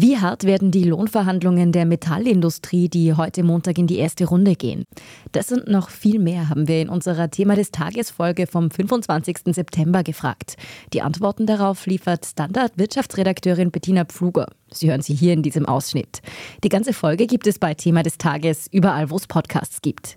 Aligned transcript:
Wie 0.00 0.16
hart 0.16 0.44
werden 0.44 0.70
die 0.70 0.84
Lohnverhandlungen 0.84 1.72
der 1.72 1.84
Metallindustrie, 1.84 2.88
die 2.88 3.14
heute 3.14 3.42
Montag 3.42 3.78
in 3.78 3.88
die 3.88 3.98
erste 3.98 4.26
Runde 4.26 4.54
gehen? 4.54 4.84
Das 5.32 5.50
und 5.50 5.66
noch 5.66 5.90
viel 5.90 6.20
mehr 6.20 6.48
haben 6.48 6.68
wir 6.68 6.80
in 6.80 6.88
unserer 6.88 7.32
Thema 7.32 7.56
des 7.56 7.72
Tages 7.72 8.12
Folge 8.12 8.46
vom 8.46 8.70
25. 8.70 9.38
September 9.46 10.04
gefragt. 10.04 10.54
Die 10.92 11.02
Antworten 11.02 11.46
darauf 11.46 11.84
liefert 11.86 12.24
Standard-Wirtschaftsredakteurin 12.24 13.72
Bettina 13.72 14.04
Pfluger. 14.04 14.46
Sie 14.70 14.88
hören 14.88 15.02
sie 15.02 15.14
hier 15.14 15.32
in 15.32 15.42
diesem 15.42 15.66
Ausschnitt. 15.66 16.22
Die 16.62 16.68
ganze 16.68 16.92
Folge 16.92 17.26
gibt 17.26 17.48
es 17.48 17.58
bei 17.58 17.74
Thema 17.74 18.04
des 18.04 18.18
Tages 18.18 18.68
überall, 18.70 19.10
wo 19.10 19.16
es 19.16 19.26
Podcasts 19.26 19.82
gibt. 19.82 20.16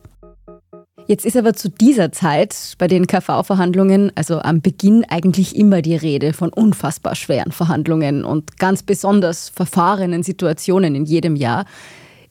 Jetzt 1.08 1.26
ist 1.26 1.36
aber 1.36 1.54
zu 1.54 1.70
dieser 1.70 2.12
Zeit 2.12 2.76
bei 2.78 2.88
den 2.88 3.08
KV-Verhandlungen, 3.08 4.12
also 4.16 4.40
am 4.40 4.62
Beginn 4.62 5.04
eigentlich 5.10 5.56
immer 5.56 5.82
die 5.82 5.96
Rede 5.96 6.34
von 6.34 6.54
unfassbar 6.54 7.16
schweren 7.16 7.52
Verhandlungen 7.52 8.24
und 8.24 8.58
ganz 8.58 8.84
besonders 8.84 9.50
verfahrenen 9.50 10.24
Situationen 10.24 10.96
in 10.96 11.06
jedem 11.06 11.36
Jahr. 11.36 11.66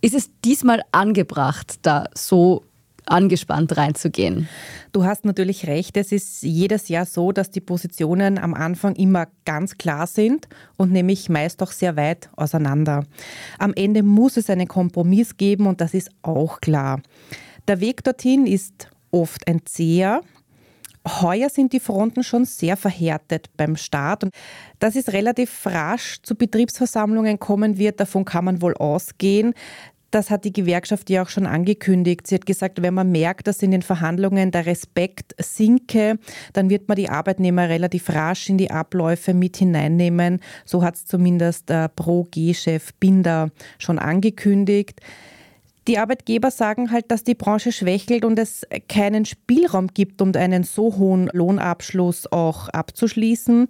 Ist 0.01 0.15
es 0.15 0.31
diesmal 0.45 0.83
angebracht, 0.93 1.81
da 1.83 2.05
so 2.15 2.65
angespannt 3.05 3.77
reinzugehen? 3.77 4.49
Du 4.93 5.05
hast 5.05 5.25
natürlich 5.25 5.67
recht. 5.67 5.97
Es 5.97 6.13
ist 6.13 6.43
jedes 6.43 6.89
Jahr 6.89 7.05
so, 7.05 7.33
dass 7.33 7.51
die 7.51 7.61
Positionen 7.61 8.39
am 8.39 8.55
Anfang 8.55 8.95
immer 8.95 9.27
ganz 9.45 9.77
klar 9.77 10.07
sind 10.07 10.49
und 10.77 10.93
nämlich 10.93 11.29
meist 11.29 11.63
auch 11.63 11.73
sehr 11.73 11.97
weit 11.97 12.31
auseinander. 12.37 13.05
Am 13.59 13.75
Ende 13.75 14.03
muss 14.03 14.37
es 14.37 14.49
einen 14.49 14.69
Kompromiss 14.69 15.37
geben 15.37 15.67
und 15.67 15.81
das 15.81 15.93
ist 15.93 16.11
auch 16.23 16.61
klar. 16.61 17.03
Der 17.69 17.81
Weg 17.81 18.03
dorthin 18.05 18.47
ist 18.47 18.89
oft 19.11 19.47
ein 19.47 19.65
zäher. 19.65 20.23
Heuer 21.07 21.49
sind 21.49 21.73
die 21.73 21.81
Fronten 21.81 22.23
schon 22.23 22.45
sehr 22.45 22.77
verhärtet 22.77 23.49
beim 23.57 23.77
Start. 23.77 24.25
Und 24.25 24.35
dass 24.79 24.97
es 24.97 25.13
relativ 25.13 25.67
rasch 25.67 26.19
zu 26.23 26.35
Betriebsversammlungen 26.35 27.39
kommen 27.39 27.79
wird, 27.79 28.01
davon 28.01 28.25
kann 28.25 28.45
man 28.45 28.61
wohl 28.61 28.75
ausgehen. 28.75 29.55
Das 30.11 30.29
hat 30.29 30.45
die 30.45 30.53
Gewerkschaft 30.53 31.09
ja 31.09 31.23
auch 31.23 31.29
schon 31.29 31.47
angekündigt. 31.47 32.27
Sie 32.27 32.35
hat 32.35 32.45
gesagt, 32.45 32.83
wenn 32.83 32.95
man 32.95 33.13
merkt, 33.13 33.47
dass 33.47 33.63
in 33.63 33.71
den 33.71 33.83
Verhandlungen 33.83 34.51
der 34.51 34.67
Respekt 34.67 35.37
sinke, 35.39 36.19
dann 36.53 36.69
wird 36.69 36.89
man 36.89 36.97
die 36.97 37.09
Arbeitnehmer 37.09 37.69
relativ 37.69 38.11
rasch 38.11 38.51
in 38.51 38.59
die 38.59 38.73
Abläufe 38.73 39.35
mit 39.35 39.57
hineinnehmen. 39.57 40.41
So 40.65 40.83
hat 40.83 40.97
es 40.97 41.07
zumindest 41.07 41.69
der 41.69 41.89
Pro-G-Chef 41.89 42.93
Binder 42.95 43.51
schon 43.79 44.01
angekündigt. 44.01 45.01
Die 45.89 45.99
Arbeitgeber 45.99 46.51
sagen 46.51 46.91
halt, 46.91 47.11
dass 47.11 47.25
die 47.25 47.35
Branche 47.35 47.73
schwächelt 47.73 48.25
und 48.25 48.39
es 48.39 48.67
keinen 48.89 49.25
Spielraum 49.25 49.89
gibt, 49.89 50.21
um 50.21 50.33
einen 50.35 50.63
so 50.63 50.97
hohen 50.97 51.31
Lohnabschluss 51.33 52.31
auch 52.31 52.69
abzuschließen. 52.69 53.69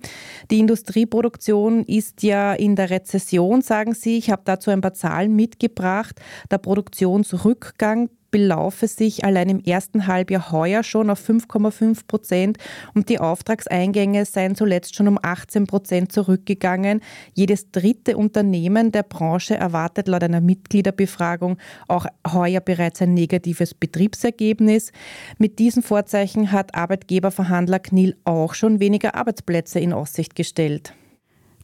Die 0.51 0.59
Industrieproduktion 0.59 1.85
ist 1.85 2.23
ja 2.23 2.53
in 2.53 2.75
der 2.75 2.91
Rezession, 2.91 3.63
sagen 3.63 3.95
sie. 3.95 4.19
Ich 4.19 4.31
habe 4.31 4.43
dazu 4.45 4.71
ein 4.71 4.81
paar 4.81 4.95
Zahlen 4.95 5.37
mitgebracht. 5.37 6.21
Der 6.51 6.59
Produktionsrückgang 6.59 8.11
belaufe 8.31 8.87
sich 8.89 9.25
allein 9.25 9.49
im 9.49 9.61
ersten 9.61 10.07
Halbjahr 10.07 10.53
heuer 10.53 10.83
schon 10.83 11.11
auf 11.11 11.29
5,5 11.29 12.07
Prozent 12.07 12.59
und 12.95 13.09
die 13.09 13.19
Auftragseingänge 13.19 14.25
seien 14.25 14.55
zuletzt 14.55 14.95
schon 14.95 15.09
um 15.09 15.19
18 15.21 15.67
Prozent 15.67 16.13
zurückgegangen. 16.13 17.01
Jedes 17.35 17.71
dritte 17.71 18.17
Unternehmen 18.17 18.93
der 18.93 19.03
Branche 19.03 19.57
erwartet 19.57 20.09
laut 20.09 20.23
einer 20.23 20.41
Mitgliederbefragung 20.41 21.59
auch 21.89 22.07
heuer 22.31 22.61
bereits 22.61 23.03
ein 23.03 23.15
negatives 23.15 23.75
Betriebsergebnis. 23.75 24.93
Mit 25.39 25.59
diesen 25.59 25.83
Vorzeichen 25.83 26.53
hat 26.53 26.75
Arbeitgeberverhandler 26.75 27.79
Knil 27.79 28.17
auch 28.25 28.55
schon 28.55 28.81
weniger 28.81 29.15
Arbeitsplätze 29.15 29.81
in 29.81 29.93
Aussicht 29.93 30.35
gestellt. 30.35 30.95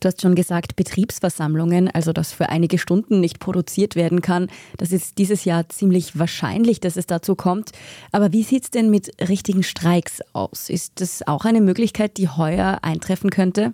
Du 0.01 0.09
hast 0.09 0.21
schon 0.21 0.35
gesagt, 0.35 0.77
Betriebsversammlungen, 0.77 1.89
also 1.89 2.13
dass 2.13 2.33
für 2.33 2.49
einige 2.51 2.79
Stunden 2.79 3.21
nicht 3.21 3.41
produziert 3.41 3.97
werden 3.97 4.21
kann. 4.21 4.49
Das 4.77 4.93
ist 4.93 5.19
dieses 5.19 5.45
Jahr 5.45 5.69
ziemlich 5.69 6.19
wahrscheinlich, 6.19 6.81
dass 6.81 6.97
es 6.97 7.07
dazu 7.07 7.35
kommt. 7.35 7.73
Aber 8.13 8.33
wie 8.33 8.43
sieht 8.43 8.65
es 8.65 8.71
denn 8.71 8.91
mit 8.91 9.11
richtigen 9.29 9.63
Streiks 9.63 10.21
aus? 10.33 10.69
Ist 10.69 11.01
das 11.01 11.27
auch 11.27 11.45
eine 11.45 11.61
Möglichkeit, 11.61 12.19
die 12.19 12.29
heuer 12.29 12.79
eintreffen 12.83 13.31
könnte? 13.31 13.73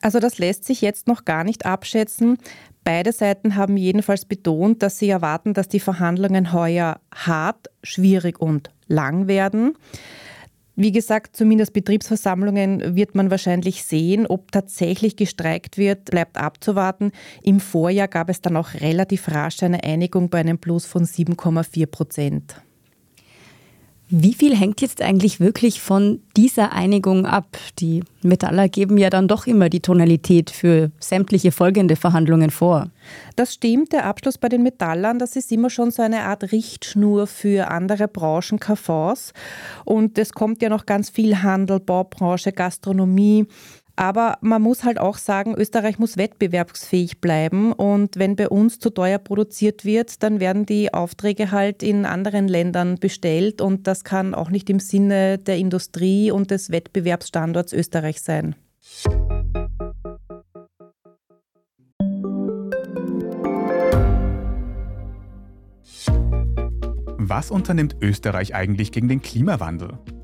Also 0.00 0.18
das 0.18 0.38
lässt 0.38 0.64
sich 0.64 0.80
jetzt 0.80 1.06
noch 1.06 1.24
gar 1.24 1.44
nicht 1.44 1.66
abschätzen. 1.66 2.38
Beide 2.84 3.12
Seiten 3.12 3.56
haben 3.56 3.76
jedenfalls 3.76 4.24
betont, 4.24 4.82
dass 4.82 4.98
sie 4.98 5.10
erwarten, 5.10 5.54
dass 5.54 5.68
die 5.68 5.80
Verhandlungen 5.80 6.52
heuer 6.52 7.00
hart, 7.14 7.68
schwierig 7.82 8.40
und 8.40 8.70
lang 8.88 9.28
werden. 9.28 9.76
Wie 10.82 10.92
gesagt, 10.92 11.36
zumindest 11.36 11.74
Betriebsversammlungen 11.74 12.96
wird 12.96 13.14
man 13.14 13.30
wahrscheinlich 13.30 13.84
sehen. 13.84 14.26
Ob 14.26 14.50
tatsächlich 14.50 15.14
gestreikt 15.14 15.76
wird, 15.76 16.06
bleibt 16.06 16.38
abzuwarten. 16.38 17.12
Im 17.42 17.60
Vorjahr 17.60 18.08
gab 18.08 18.30
es 18.30 18.40
dann 18.40 18.56
auch 18.56 18.72
relativ 18.72 19.28
rasch 19.28 19.62
eine 19.62 19.84
Einigung 19.84 20.30
bei 20.30 20.38
einem 20.38 20.56
Plus 20.56 20.86
von 20.86 21.04
7,4 21.04 21.84
Prozent. 21.84 22.62
Wie 24.12 24.34
viel 24.34 24.56
hängt 24.56 24.80
jetzt 24.80 25.02
eigentlich 25.02 25.38
wirklich 25.38 25.80
von 25.80 26.20
dieser 26.36 26.72
Einigung 26.72 27.26
ab? 27.26 27.56
Die 27.78 28.02
Metaller 28.22 28.68
geben 28.68 28.98
ja 28.98 29.08
dann 29.08 29.28
doch 29.28 29.46
immer 29.46 29.68
die 29.68 29.78
Tonalität 29.78 30.50
für 30.50 30.90
sämtliche 30.98 31.52
folgende 31.52 31.94
Verhandlungen 31.94 32.50
vor. 32.50 32.90
Das 33.36 33.54
stimmt, 33.54 33.92
der 33.92 34.06
Abschluss 34.06 34.36
bei 34.36 34.48
den 34.48 34.64
Metallern, 34.64 35.20
das 35.20 35.36
ist 35.36 35.52
immer 35.52 35.70
schon 35.70 35.92
so 35.92 36.02
eine 36.02 36.22
Art 36.22 36.50
Richtschnur 36.50 37.28
für 37.28 37.70
andere 37.70 38.08
Branchen, 38.08 38.58
KVs. 38.58 39.32
Und 39.84 40.18
es 40.18 40.32
kommt 40.32 40.60
ja 40.60 40.70
noch 40.70 40.86
ganz 40.86 41.08
viel 41.08 41.44
Handel, 41.44 41.78
Baubranche, 41.78 42.50
Gastronomie, 42.50 43.46
aber 44.00 44.38
man 44.40 44.62
muss 44.62 44.82
halt 44.82 44.98
auch 44.98 45.18
sagen, 45.18 45.54
Österreich 45.54 45.98
muss 45.98 46.16
wettbewerbsfähig 46.16 47.20
bleiben. 47.20 47.74
Und 47.74 48.16
wenn 48.16 48.34
bei 48.34 48.48
uns 48.48 48.78
zu 48.78 48.88
teuer 48.88 49.18
produziert 49.18 49.84
wird, 49.84 50.22
dann 50.22 50.40
werden 50.40 50.64
die 50.64 50.94
Aufträge 50.94 51.50
halt 51.50 51.82
in 51.82 52.06
anderen 52.06 52.48
Ländern 52.48 52.98
bestellt. 52.98 53.60
Und 53.60 53.86
das 53.86 54.02
kann 54.02 54.34
auch 54.34 54.48
nicht 54.48 54.70
im 54.70 54.80
Sinne 54.80 55.36
der 55.36 55.58
Industrie 55.58 56.30
und 56.30 56.50
des 56.50 56.70
Wettbewerbsstandorts 56.70 57.74
Österreich 57.74 58.22
sein. 58.22 58.54
Was 67.18 67.50
unternimmt 67.50 67.96
Österreich 68.00 68.54
eigentlich 68.54 68.92
gegen 68.92 69.08
den 69.08 69.20
Klimawandel? 69.20 69.98